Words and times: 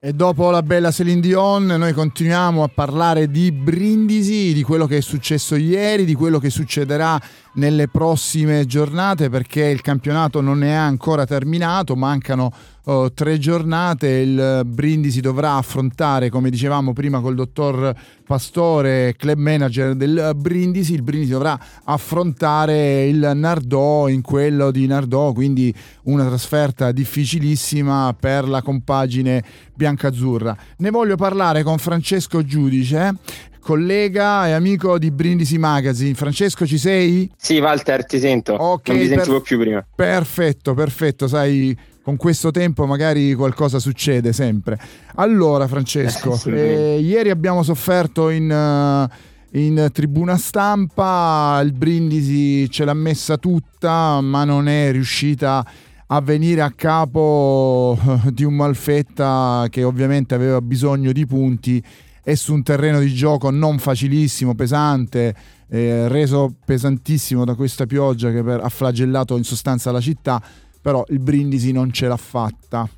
E 0.00 0.12
dopo 0.12 0.48
la 0.50 0.62
bella 0.62 0.92
Celine 0.92 1.20
Dion 1.20 1.66
noi 1.66 1.92
continuiamo 1.92 2.62
a 2.62 2.70
parlare 2.72 3.28
di 3.32 3.50
Brindisi, 3.50 4.52
di 4.52 4.62
quello 4.62 4.86
che 4.86 4.98
è 4.98 5.00
successo 5.00 5.56
ieri, 5.56 6.04
di 6.04 6.14
quello 6.14 6.38
che 6.38 6.50
succederà 6.50 7.20
nelle 7.54 7.88
prossime 7.88 8.64
giornate 8.64 9.28
perché 9.28 9.64
il 9.64 9.80
campionato 9.80 10.40
non 10.40 10.62
è 10.62 10.70
ancora 10.70 11.26
terminato, 11.26 11.96
mancano 11.96 12.52
oh, 12.88 13.12
tre 13.12 13.38
giornate, 13.38 14.08
il 14.08 14.62
Brindisi 14.64 15.20
dovrà 15.20 15.56
affrontare, 15.56 16.30
come 16.30 16.50
dicevamo 16.50 16.92
prima 16.92 17.20
col 17.20 17.34
dottor 17.34 17.94
Pastore, 18.26 19.14
club 19.16 19.38
manager 19.38 19.94
del 19.94 20.32
Brindisi, 20.34 20.94
il 20.94 21.02
Brindisi 21.02 21.32
dovrà 21.32 21.58
affrontare 21.84 23.06
il 23.06 23.32
Nardò 23.34 24.08
in 24.08 24.22
quello 24.22 24.70
di 24.70 24.86
Nardò, 24.86 25.32
quindi 25.32 25.74
una 26.04 26.26
trasferta 26.26 26.90
difficilissima 26.92 28.14
per 28.18 28.48
la 28.48 28.62
compagine 28.62 29.42
biancazzurra. 29.74 30.56
Ne 30.78 30.90
voglio 30.90 31.16
parlare 31.16 31.62
con 31.62 31.78
Francesco 31.78 32.44
Giudice 32.44 33.16
collega 33.60 34.48
e 34.48 34.52
amico 34.52 34.98
di 34.98 35.10
Brindisi 35.10 35.58
Magazine. 35.58 36.14
Francesco, 36.14 36.66
ci 36.66 36.78
sei? 36.78 37.30
Sì, 37.36 37.58
Walter, 37.58 38.06
ti 38.06 38.18
sento. 38.18 38.54
Ok, 38.54 38.88
non 38.88 38.98
ti 38.98 39.08
sentivo 39.08 39.34
per... 39.34 39.42
più 39.42 39.58
prima. 39.58 39.86
Perfetto, 39.94 40.72
perfetto. 40.72 41.28
Sai, 41.28 41.76
con 42.02 42.16
questo 42.16 42.50
tempo 42.50 42.86
magari 42.86 43.34
qualcosa 43.34 43.78
succede 43.78 44.32
sempre. 44.32 44.78
Allora, 45.16 45.66
Francesco, 45.66 46.40
eh, 46.50 46.98
ieri 47.00 47.30
abbiamo 47.30 47.62
sofferto 47.62 48.30
in, 48.30 48.50
uh, 48.50 49.58
in 49.58 49.88
tribuna 49.92 50.36
stampa, 50.36 51.60
il 51.62 51.72
Brindisi 51.72 52.70
ce 52.70 52.84
l'ha 52.84 52.94
messa 52.94 53.36
tutta, 53.36 54.20
ma 54.20 54.44
non 54.44 54.68
è 54.68 54.90
riuscita 54.92 55.64
a 56.10 56.20
venire 56.20 56.62
a 56.62 56.72
capo 56.74 57.98
di 58.32 58.44
un 58.44 58.54
Malfetta 58.54 59.66
che 59.68 59.82
ovviamente 59.82 60.34
aveva 60.34 60.60
bisogno 60.60 61.12
di 61.12 61.26
punti 61.26 61.84
è 62.28 62.34
su 62.34 62.52
un 62.52 62.62
terreno 62.62 63.00
di 63.00 63.14
gioco 63.14 63.48
non 63.48 63.78
facilissimo, 63.78 64.54
pesante, 64.54 65.34
eh, 65.66 66.08
reso 66.08 66.54
pesantissimo 66.62 67.46
da 67.46 67.54
questa 67.54 67.86
pioggia 67.86 68.30
che 68.30 68.42
per, 68.42 68.60
ha 68.62 68.68
flagellato 68.68 69.34
in 69.38 69.44
sostanza 69.44 69.90
la 69.90 70.00
città, 70.00 70.42
però 70.80 71.04
il 71.08 71.18
Brindisi 71.18 71.72
non 71.72 71.92
ce 71.92 72.06
l'ha 72.06 72.16
fatta. 72.16 72.88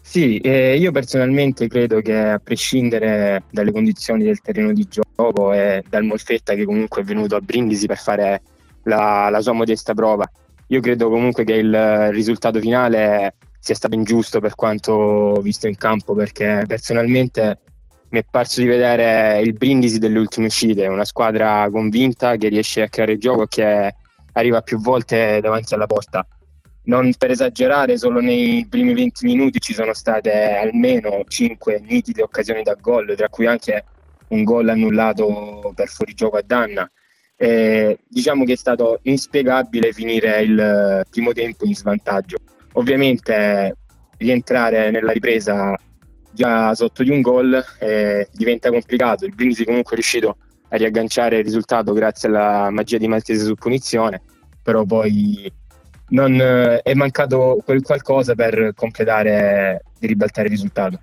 Sì, 0.00 0.36
eh, 0.38 0.76
io 0.76 0.92
personalmente 0.92 1.68
credo 1.68 2.02
che 2.02 2.18
a 2.18 2.38
prescindere 2.38 3.44
dalle 3.50 3.72
condizioni 3.72 4.24
del 4.24 4.40
terreno 4.40 4.72
di 4.72 4.86
gioco 4.86 5.54
e 5.54 5.82
dal 5.88 6.04
Molfetta 6.04 6.54
che 6.54 6.64
comunque 6.64 7.00
è 7.00 7.04
venuto 7.04 7.34
a 7.34 7.40
Brindisi 7.40 7.86
per 7.86 7.96
fare 7.96 8.42
la, 8.82 9.28
la 9.30 9.40
sua 9.40 9.52
modesta 9.52 9.94
prova, 9.94 10.30
io 10.66 10.80
credo 10.80 11.08
comunque 11.08 11.44
che 11.44 11.54
il 11.54 12.10
risultato 12.10 12.58
finale 12.58 13.34
sia 13.58 13.74
stato 13.74 13.94
ingiusto 13.94 14.40
per 14.40 14.54
quanto 14.54 15.40
visto 15.40 15.68
in 15.68 15.76
campo 15.76 16.14
perché 16.14 16.64
personalmente 16.66 17.60
mi 18.08 18.18
è 18.18 18.24
parso 18.28 18.60
di 18.60 18.66
vedere 18.66 19.40
il 19.40 19.52
brindisi 19.52 19.98
delle 19.98 20.18
ultime 20.18 20.46
uscite, 20.46 20.86
una 20.86 21.04
squadra 21.04 21.68
convinta 21.70 22.36
che 22.36 22.48
riesce 22.48 22.82
a 22.82 22.88
creare 22.88 23.18
gioco 23.18 23.44
e 23.44 23.48
che 23.48 23.94
arriva 24.32 24.62
più 24.62 24.78
volte 24.78 25.40
davanti 25.40 25.74
alla 25.74 25.86
porta. 25.86 26.26
Non 26.84 27.12
per 27.16 27.30
esagerare, 27.30 27.96
solo 27.96 28.20
nei 28.20 28.66
primi 28.68 28.92
20 28.92 29.24
minuti 29.24 29.60
ci 29.60 29.72
sono 29.72 29.92
state 29.94 30.56
almeno 30.56 31.22
5 31.26 31.80
nitide 31.84 32.22
occasioni 32.22 32.62
da 32.62 32.74
gol, 32.74 33.14
tra 33.16 33.28
cui 33.28 33.46
anche 33.46 33.84
un 34.28 34.42
gol 34.42 34.68
annullato 34.68 35.72
per 35.74 35.88
fuorigioco 35.88 36.36
a 36.36 36.42
Danna. 36.44 36.90
E 37.36 37.98
diciamo 38.08 38.44
che 38.44 38.54
è 38.54 38.56
stato 38.56 38.98
inspiegabile 39.02 39.92
finire 39.92 40.42
il 40.42 41.06
primo 41.08 41.32
tempo 41.32 41.64
in 41.66 41.74
svantaggio. 41.74 42.38
Ovviamente 42.72 43.76
rientrare 44.18 44.90
nella 44.90 45.12
ripresa 45.12 45.76
già 46.32 46.74
sotto 46.74 47.02
di 47.02 47.10
un 47.10 47.20
gol 47.20 47.62
eh, 47.78 48.28
diventa 48.32 48.70
complicato. 48.70 49.24
Il 49.24 49.34
Brindisi 49.34 49.64
comunque 49.64 49.92
è 49.92 49.94
riuscito 49.94 50.28
a 50.30 50.36
riagganciare 50.76 51.38
il 51.38 51.44
risultato 51.44 51.92
grazie 51.92 52.28
alla 52.28 52.70
magia 52.70 52.98
di 52.98 53.08
Maltese 53.08 53.44
su 53.44 53.54
punizione, 53.54 54.22
però 54.62 54.84
poi 54.84 55.52
non, 56.08 56.34
eh, 56.40 56.80
è 56.82 56.94
mancato 56.94 57.58
quel 57.64 57.82
qualcosa 57.82 58.34
per 58.34 58.72
completare 58.74 59.82
e 59.98 60.06
ribaltare 60.06 60.46
il 60.46 60.52
risultato. 60.52 61.00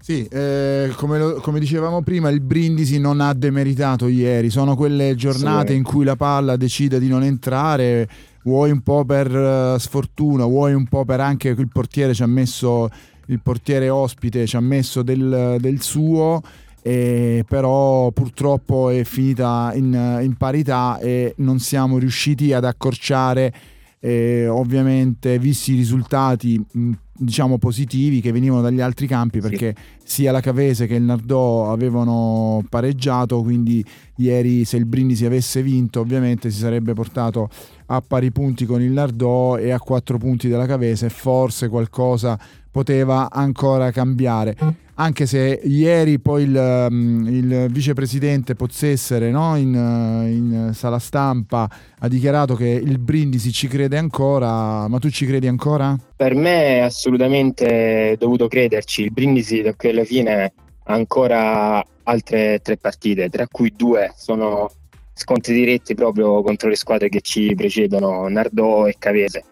Sì, 0.00 0.26
eh, 0.26 0.92
come, 0.96 1.18
lo, 1.18 1.34
come, 1.36 1.58
dicevamo 1.58 2.02
prima, 2.02 2.28
il 2.28 2.42
Brindisi 2.42 2.98
non 3.00 3.22
ha 3.22 3.32
demeritato 3.32 4.06
ieri, 4.06 4.50
sono 4.50 4.76
quelle 4.76 5.14
giornate 5.14 5.72
sì. 5.72 5.78
in 5.78 5.82
cui 5.82 6.04
la 6.04 6.14
palla 6.16 6.56
decide 6.56 6.98
di 6.98 7.08
non 7.08 7.22
entrare 7.22 8.06
vuoi 8.42 8.70
un 8.70 8.82
po' 8.82 9.06
per 9.06 9.34
uh, 9.34 9.78
sfortuna, 9.78 10.44
vuoi 10.44 10.74
un 10.74 10.86
po' 10.86 11.06
per 11.06 11.20
anche 11.20 11.54
che 11.54 11.60
il 11.60 11.70
portiere 11.72 12.12
ci 12.12 12.22
ha 12.22 12.26
messo, 12.26 12.90
il 13.26 13.40
portiere 13.42 13.88
ospite 13.88 14.46
ci 14.46 14.56
ha 14.56 14.60
messo 14.60 15.02
del, 15.02 15.56
del 15.58 15.80
suo, 15.80 16.42
eh, 16.86 17.46
però 17.48 18.10
purtroppo 18.10 18.90
è 18.90 19.04
finita 19.04 19.72
in, 19.74 20.18
in, 20.20 20.34
parità 20.36 20.98
e 20.98 21.32
non 21.38 21.58
siamo 21.58 21.96
riusciti 21.96 22.52
ad 22.52 22.66
accorciare 22.66 23.50
eh, 24.00 24.46
ovviamente 24.48 25.38
visti 25.38 25.72
i 25.72 25.76
risultati 25.76 26.62
mh, 26.72 26.90
diciamo 27.16 27.56
positivi 27.56 28.20
che 28.20 28.32
venivano 28.32 28.60
dagli 28.60 28.82
altri 28.82 29.06
campi 29.06 29.40
perché 29.40 29.74
sì. 29.96 30.08
sia 30.08 30.30
la 30.30 30.40
Cavese 30.40 30.86
che 30.86 30.96
il 30.96 31.04
Nardò 31.04 31.72
avevano 31.72 32.62
pareggiato 32.68 33.40
quindi 33.40 33.82
ieri 34.16 34.66
se 34.66 34.76
il 34.76 34.84
Brindisi 34.84 35.24
avesse 35.24 35.62
vinto 35.62 36.00
ovviamente 36.00 36.50
si 36.50 36.58
sarebbe 36.58 36.92
portato 36.92 37.48
a 37.86 38.02
pari 38.06 38.30
punti 38.30 38.66
con 38.66 38.82
il 38.82 38.90
Nardò 38.90 39.56
e 39.56 39.70
a 39.70 39.78
quattro 39.78 40.18
punti 40.18 40.48
della 40.48 40.66
Cavese 40.66 41.08
forse 41.08 41.70
qualcosa 41.70 42.38
poteva 42.70 43.30
ancora 43.30 43.90
cambiare 43.90 44.82
anche 44.96 45.26
se 45.26 45.60
ieri 45.64 46.18
poi 46.20 46.44
il, 46.44 46.86
mm, 46.90 47.26
il 47.26 47.66
vicepresidente 47.70 48.54
Pozzessere 48.54 49.30
no? 49.30 49.56
in, 49.56 49.74
in, 49.74 50.70
sala 50.72 50.98
stampa 50.98 51.68
ha 51.98 52.08
dichiarato 52.08 52.54
che 52.54 52.68
il 52.68 52.98
Brindisi 52.98 53.52
ci 53.52 53.66
crede 53.66 53.98
ancora, 53.98 54.86
ma 54.88 54.98
tu 54.98 55.10
ci 55.10 55.26
credi 55.26 55.46
ancora? 55.46 55.96
Per 56.14 56.34
me 56.34 56.76
è 56.76 56.78
assolutamente 56.80 58.16
dovuto 58.18 58.46
crederci, 58.48 59.02
il 59.02 59.12
Brindisi 59.12 59.62
da 59.62 59.74
qui 59.74 59.90
alla 59.90 60.04
fine 60.04 60.52
ha 60.84 60.92
ancora 60.92 61.84
altre 62.04 62.60
tre 62.62 62.76
partite, 62.76 63.28
tra 63.30 63.46
cui 63.48 63.72
due 63.74 64.12
sono 64.16 64.70
scontri 65.14 65.54
diretti 65.54 65.94
proprio 65.94 66.42
contro 66.42 66.68
le 66.68 66.76
squadre 66.76 67.08
che 67.08 67.20
ci 67.20 67.54
precedono, 67.54 68.28
Nardò 68.28 68.86
e 68.86 68.96
Cavese. 68.98 69.44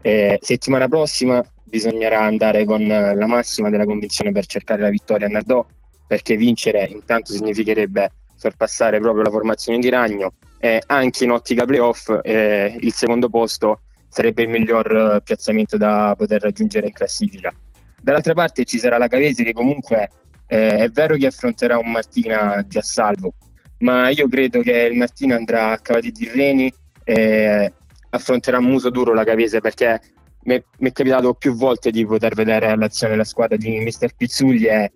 E 0.00 0.38
settimana 0.42 0.88
prossima 0.88 1.42
bisognerà 1.64 2.20
andare 2.20 2.64
con 2.64 2.86
la 2.86 3.26
massima 3.26 3.70
della 3.70 3.84
convinzione 3.84 4.32
per 4.32 4.46
cercare 4.46 4.82
la 4.82 4.90
vittoria 4.90 5.26
a 5.26 5.30
Nardò, 5.30 5.66
perché 6.06 6.36
vincere 6.36 6.86
intanto 6.86 7.32
significherebbe 7.32 8.10
sorpassare 8.36 9.00
proprio 9.00 9.22
la 9.24 9.30
formazione 9.30 9.78
di 9.78 9.88
Ragno 9.88 10.34
e 10.58 10.82
anche 10.86 11.24
in 11.24 11.30
ottica 11.30 11.64
playoff 11.64 12.10
eh, 12.22 12.76
il 12.80 12.92
secondo 12.92 13.28
posto 13.28 13.80
sarebbe 14.08 14.42
il 14.42 14.48
miglior 14.48 15.20
piazzamento 15.24 15.76
da 15.76 16.14
poter 16.16 16.42
raggiungere 16.42 16.86
in 16.86 16.92
classifica. 16.92 17.52
Dall'altra 18.00 18.34
parte 18.34 18.64
ci 18.64 18.78
sarà 18.78 18.98
la 18.98 19.08
Cavesi 19.08 19.42
che 19.44 19.52
comunque 19.52 20.08
eh, 20.46 20.76
è 20.76 20.88
vero 20.90 21.16
che 21.16 21.26
affronterà 21.26 21.78
un 21.78 21.90
Martina 21.90 22.64
già 22.68 22.82
salvo, 22.82 23.32
ma 23.78 24.10
io 24.10 24.28
credo 24.28 24.60
che 24.60 24.88
il 24.90 24.96
Martina 24.96 25.36
andrà 25.36 25.70
a 25.70 25.78
cavati 25.78 26.12
di 26.12 26.30
reni 26.32 26.72
e 27.02 27.72
affronterà 28.10 28.60
muso 28.60 28.90
duro 28.90 29.14
la 29.14 29.24
Cavese 29.24 29.60
perché 29.60 30.00
mi 30.44 30.88
è 30.88 30.92
capitato 30.92 31.34
più 31.34 31.54
volte 31.54 31.90
di 31.90 32.04
poter 32.06 32.34
vedere 32.34 32.76
l'azione 32.76 33.12
della 33.12 33.24
squadra 33.24 33.56
di 33.56 33.78
Mister 33.78 34.14
Pizzugli 34.14 34.66
e, 34.66 34.92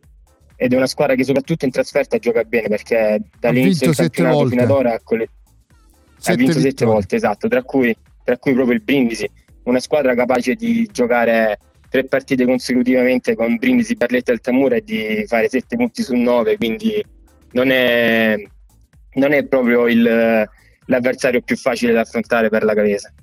ed 0.57 0.73
è 0.73 0.77
una 0.77 0.87
squadra 0.87 1.15
che 1.15 1.25
soprattutto 1.25 1.65
in 1.65 1.71
trasferta 1.71 2.19
gioca 2.19 2.43
bene 2.43 2.69
perché 2.69 3.21
dall'inizio 3.39 3.87
del 3.87 3.97
campionato 3.97 4.37
volte. 4.37 4.51
fino 4.51 4.63
ad 4.63 4.71
ora 4.71 4.95
ha, 4.95 5.01
coll- 5.03 5.29
ha 6.25 6.35
vinto 6.35 6.59
sette 6.59 6.85
volte, 6.85 7.17
esatto, 7.17 7.49
tra 7.49 7.63
cui, 7.63 7.97
tra 8.25 8.37
cui 8.39 8.53
proprio 8.53 8.75
il 8.75 8.83
Brindisi, 8.83 9.31
una 9.65 9.81
squadra 9.81 10.15
capace 10.15 10.55
di 10.55 10.89
giocare 10.93 11.59
tre 11.89 12.05
partite 12.05 12.45
consecutivamente 12.45 13.35
con 13.35 13.57
Brindisi, 13.57 13.95
Barletta 13.95 14.33
e 14.33 14.35
Altamura 14.35 14.77
e 14.77 14.83
di 14.83 15.25
fare 15.27 15.49
sette 15.49 15.77
punti 15.77 16.03
su 16.03 16.15
nove, 16.15 16.57
quindi 16.57 17.03
non 17.53 17.71
è, 17.71 18.37
non 19.15 19.33
è 19.33 19.47
proprio 19.47 19.87
il, 19.87 20.49
l'avversario 20.87 21.41
più 21.41 21.57
facile 21.57 21.93
da 21.93 22.01
affrontare 22.01 22.49
per 22.49 22.65
la 22.65 22.75
Cavese. 22.75 23.15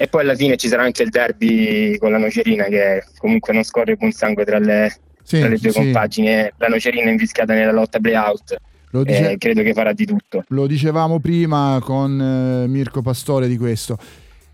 E 0.00 0.06
poi 0.06 0.22
alla 0.22 0.36
fine 0.36 0.56
ci 0.56 0.68
sarà 0.68 0.84
anche 0.84 1.02
il 1.02 1.10
derby 1.10 1.98
con 1.98 2.12
la 2.12 2.18
Nocerina 2.18 2.64
che 2.66 3.02
comunque 3.18 3.52
non 3.52 3.64
scorre 3.64 3.96
buon 3.96 4.12
sangue 4.12 4.44
tra 4.44 4.58
le, 4.58 4.94
sì, 5.22 5.40
tra 5.40 5.48
le 5.48 5.58
due 5.58 5.72
sì. 5.72 5.78
compagini. 5.78 6.48
La 6.56 6.68
Nocerina 6.68 7.08
è 7.08 7.10
invischiata 7.10 7.52
nella 7.52 7.72
lotta 7.72 7.98
playout. 7.98 8.56
Lo 8.90 9.02
dice... 9.02 9.32
eh, 9.32 9.38
credo 9.38 9.62
che 9.62 9.72
farà 9.72 9.92
di 9.92 10.06
tutto. 10.06 10.44
Lo 10.48 10.68
dicevamo 10.68 11.18
prima 11.18 11.80
con 11.82 12.20
eh, 12.20 12.68
Mirko 12.68 13.02
Pastore 13.02 13.48
di 13.48 13.56
questo. 13.56 13.98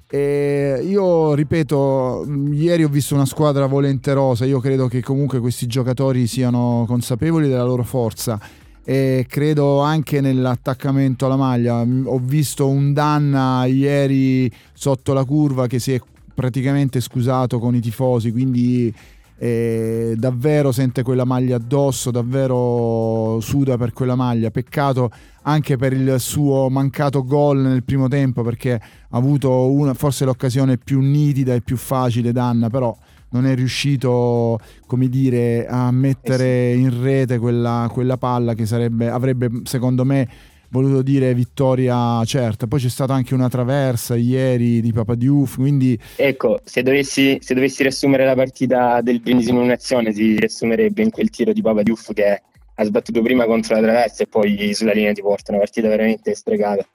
E 0.08 0.81
io 0.82 1.35
ripeto, 1.35 2.26
ieri 2.52 2.85
ho 2.85 2.88
visto 2.88 3.14
una 3.14 3.26
squadra 3.26 3.67
volenterosa, 3.67 4.44
io 4.44 4.61
credo 4.61 4.87
che 4.87 5.02
comunque 5.02 5.40
questi 5.40 5.67
giocatori 5.67 6.26
siano 6.26 6.85
consapevoli 6.87 7.49
della 7.49 7.64
loro 7.64 7.82
forza 7.82 8.38
e 8.84 9.25
credo 9.28 9.81
anche 9.81 10.20
nell'attaccamento 10.20 11.26
alla 11.26 11.36
maglia. 11.36 11.81
Ho 11.81 12.19
visto 12.19 12.69
un 12.69 12.92
Danna 12.92 13.64
ieri 13.64 14.50
sotto 14.72 15.12
la 15.12 15.25
curva 15.25 15.66
che 15.66 15.78
si 15.78 15.94
è 15.94 16.00
praticamente 16.34 17.00
scusato 17.00 17.58
con 17.58 17.75
i 17.75 17.81
tifosi, 17.81 18.31
quindi 18.31 18.92
eh, 19.36 20.14
davvero 20.16 20.70
sente 20.70 21.02
quella 21.02 21.25
maglia 21.25 21.56
addosso, 21.56 22.10
davvero 22.10 23.38
suda 23.40 23.76
per 23.78 23.92
quella 23.92 24.14
maglia. 24.14 24.50
Peccato 24.50 25.10
anche 25.42 25.76
per 25.76 25.92
il 25.92 26.16
suo 26.19 26.69
mancato 26.69 27.25
gol 27.25 27.58
nel 27.58 27.84
primo 27.84 28.08
tempo 28.08 28.42
perché 28.42 28.75
ha 28.75 29.16
avuto 29.16 29.70
una, 29.70 29.94
forse 29.94 30.25
l'occasione 30.25 30.78
più 30.78 31.00
nitida 31.00 31.54
e 31.54 31.62
più 31.62 31.76
facile 31.76 32.32
Danna, 32.32 32.69
però 32.69 32.96
non 33.34 33.46
è 33.46 33.54
riuscito 33.54 34.58
come 34.86 35.08
dire, 35.08 35.66
a 35.66 35.90
mettere 35.90 36.70
eh 36.70 36.75
in 36.75 37.02
rete 37.02 37.38
quella, 37.38 37.88
quella 37.92 38.16
palla 38.16 38.54
che 38.54 38.64
sarebbe, 38.64 39.08
avrebbe 39.08 39.50
secondo 39.64 40.04
me 40.04 40.28
voluto 40.69 41.02
dire 41.02 41.34
vittoria 41.34 42.25
certa. 42.25 42.66
Poi 42.66 42.81
c'è 42.81 42.88
stata 42.88 43.12
anche 43.12 43.34
una 43.34 43.48
traversa 43.48 44.14
ieri 44.14 44.81
di 44.81 44.92
Papa 44.92 45.14
Diouf, 45.14 45.56
quindi... 45.56 45.98
Ecco, 46.16 46.60
se 46.64 46.82
dovessi, 46.82 47.38
se 47.40 47.54
dovessi 47.54 47.82
riassumere 47.82 48.25
la 48.25 48.34
partita 48.34 49.00
del 49.00 49.20
Brindisi 49.20 49.50
in 49.50 49.56
un'azione 49.56 50.12
si 50.12 50.38
riassumerebbe 50.38 51.02
in 51.02 51.10
quel 51.10 51.30
tiro 51.30 51.52
di 51.52 51.60
Papa 51.60 51.82
Diouf 51.82 52.12
che 52.12 52.42
ha 52.76 52.84
sbattuto 52.84 53.20
prima 53.22 53.46
contro 53.46 53.75
la 53.75 53.82
traversa 53.82 54.22
e 54.22 54.26
poi 54.26 54.75
sulla 54.75 54.92
linea 54.92 55.12
di 55.12 55.20
porta, 55.20 55.50
una 55.52 55.60
partita 55.60 55.88
veramente 55.88 56.34
stregata. 56.34 56.87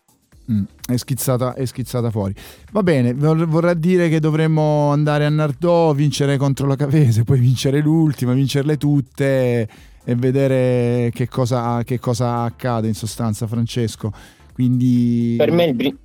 Mm, 0.52 0.64
è, 0.88 0.98
schizzata, 0.98 1.54
è 1.54 1.66
schizzata 1.66 2.10
fuori. 2.10 2.34
Va 2.72 2.82
bene, 2.82 3.14
vorrà 3.14 3.74
dire 3.76 4.10
che 4.10 4.20
dovremmo 4.20 4.92
andare 4.92 5.26
a 5.26 5.30
Nardò, 5.30 5.94
vincere 5.94 6.38
contro 6.38 6.66
la 6.66 6.76
Cavese, 6.76 7.24
poi 7.24 7.40
vincere 7.40 7.82
l'ultima, 7.82 8.34
vincerle 8.34 8.78
tutte 8.78 9.70
e 10.04 10.16
vedere 10.16 11.12
che 11.14 11.28
cosa, 11.28 11.84
che 11.84 12.00
cosa 12.00 12.42
accade 12.42 12.88
in 12.88 12.96
sostanza, 12.96 13.46
Francesco. 13.46 14.12
Quindi... 14.54 15.36
Per 15.38 15.52
me, 15.52 15.66
il 15.66 15.76
Bri- 15.76 15.98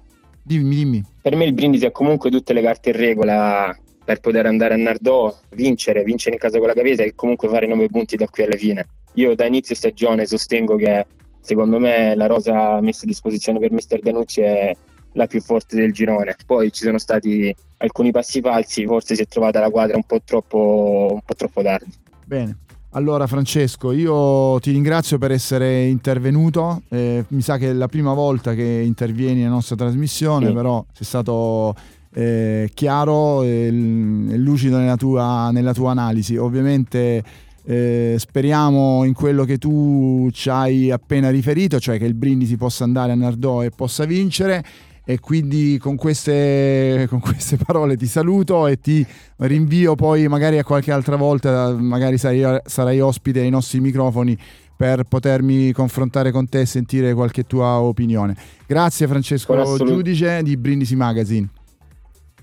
dimmi, 0.43 0.75
dimmi. 0.75 1.05
per 1.23 1.37
me 1.37 1.45
il 1.45 1.55
Brindisi 1.55 1.87
ha 1.87 1.91
comunque 1.91 2.31
tutte 2.31 2.53
le 2.53 2.61
carte 2.61 2.91
in 2.91 2.97
regola 2.97 3.75
per 4.05 4.21
poter 4.21 4.45
andare 4.45 4.75
a 4.75 4.77
Nardò, 4.77 5.35
vincere, 5.55 6.05
vincere 6.05 6.35
in 6.35 6.41
casa 6.41 6.59
con 6.59 6.67
la 6.67 6.75
Cavese 6.75 7.07
e 7.07 7.15
comunque 7.15 7.49
fare 7.49 7.67
9 7.67 7.89
punti 7.89 8.17
da 8.17 8.29
qui 8.29 8.43
alla 8.43 8.57
fine. 8.57 8.87
Io 9.15 9.35
da 9.35 9.47
inizio 9.47 9.75
stagione 9.75 10.27
sostengo 10.27 10.77
che 10.77 11.07
secondo 11.45 11.79
me 11.79 12.15
la 12.17 12.27
rosa 12.27 12.81
messa 12.81 13.05
a 13.05 13.07
disposizione 13.07 13.59
per 13.59 13.71
Mister 13.71 14.01
Danucci 14.01 14.41
è 14.41 14.75
la 15.13 15.27
più 15.27 15.41
forte 15.41 15.77
del 15.77 15.93
girone. 15.93 16.35
Poi 16.47 16.73
ci 16.73 16.85
sono 16.85 16.99
stati 16.99 17.55
alcuni 17.77 18.11
passi 18.11 18.41
falsi, 18.41 18.87
forse 18.87 19.15
si 19.15 19.23
è 19.23 19.27
trovata 19.27 19.61
la 19.61 19.71
quadra 19.71 19.97
un 19.97 20.05
po' 20.05 20.21
troppo, 20.25 21.09
un 21.13 21.21
po 21.25 21.35
troppo 21.35 21.63
tardi. 21.63 21.93
Bene. 22.25 22.59
Allora 22.97 23.27
Francesco, 23.27 23.91
io 23.91 24.61
ti 24.61 24.71
ringrazio 24.71 25.19
per 25.19 25.33
essere 25.33 25.87
intervenuto, 25.87 26.83
eh, 26.91 27.25
mi 27.29 27.43
sa 27.43 27.59
che 27.59 27.71
è 27.71 27.73
la 27.73 27.89
prima 27.89 28.13
volta 28.13 28.55
che 28.55 28.63
intervieni 28.63 29.41
nella 29.41 29.55
nostra 29.55 29.75
trasmissione, 29.75 30.47
sì. 30.47 30.53
però 30.53 30.85
sei 30.93 31.05
stato 31.05 31.75
eh, 32.15 32.71
chiaro 32.73 33.43
e, 33.43 33.67
e 33.67 34.37
lucido 34.37 34.79
nella 34.79 34.97
tua, 34.97 35.51
nella 35.51 35.75
tua, 35.75 35.91
analisi. 35.91 36.37
Ovviamente 36.37 37.23
eh, 37.67 38.17
speriamo 38.19 39.05
in 39.05 39.15
quello 39.15 39.45
che 39.45 39.59
tu 39.59 40.29
ci 40.33 40.51
hai 40.51 40.91
appena 40.91 41.31
riferito, 41.31 41.81
cioè 41.81 41.99
che 41.99 42.05
il 42.05 42.15
Brindisi 42.15 42.57
possa 42.57 42.85
andare 42.85 43.13
a 43.13 43.15
Nardò 43.15 43.63
e 43.63 43.71
possa 43.71 44.05
vincere 44.05 44.65
e 45.07 45.21
quindi 45.21 45.77
con 45.79 45.97
queste, 45.97 47.07
con 47.09 47.21
queste, 47.21 47.57
parole 47.57 47.97
ti 47.97 48.07
saluto 48.07 48.67
e 48.67 48.81
ti 48.81 49.07
rinvio 49.39 49.95
poi 49.95 50.29
magari 50.29 50.59
a 50.59 50.65
qualche 50.65 50.93
altra 50.93 51.17
volta, 51.17 51.73
magari 51.73 52.17
sarai, 52.19 52.61
sarai 52.65 53.01
ospite 53.01 53.41
ai 53.41 53.51
nostri 53.51 53.81
microfoni 53.81 54.37
per 54.77 55.05
potermi 55.05 55.73
confrontare 55.73 56.33
con 56.33 56.49
te 56.49 56.61
e 56.61 56.67
sentire 56.67 57.15
qualche 57.15 57.47
tua 57.47 57.81
opinione. 57.81 58.35
Grazie 58.67 59.07
Francesco 59.07 59.77
Giudice 59.77 60.43
di 60.43 60.57
Brindisi 60.57 60.97
Magazine. 60.97 61.49